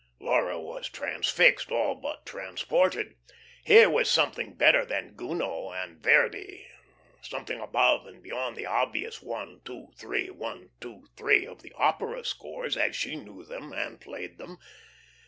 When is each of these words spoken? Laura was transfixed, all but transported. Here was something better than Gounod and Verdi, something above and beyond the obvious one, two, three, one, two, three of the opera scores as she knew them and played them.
Laura 0.19 0.59
was 0.59 0.89
transfixed, 0.89 1.69
all 1.71 1.93
but 1.93 2.25
transported. 2.25 3.13
Here 3.63 3.87
was 3.87 4.09
something 4.09 4.55
better 4.55 4.83
than 4.83 5.13
Gounod 5.15 5.75
and 5.75 6.01
Verdi, 6.01 6.65
something 7.21 7.59
above 7.59 8.07
and 8.07 8.23
beyond 8.23 8.55
the 8.57 8.65
obvious 8.65 9.21
one, 9.21 9.61
two, 9.63 9.89
three, 9.95 10.31
one, 10.31 10.71
two, 10.81 11.05
three 11.15 11.45
of 11.45 11.61
the 11.61 11.73
opera 11.75 12.25
scores 12.25 12.75
as 12.75 12.95
she 12.95 13.15
knew 13.15 13.43
them 13.45 13.71
and 13.73 14.01
played 14.01 14.39
them. 14.39 14.57